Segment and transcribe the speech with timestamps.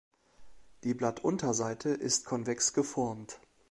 [0.83, 3.39] Die Blattunterseite ist konvex geformt.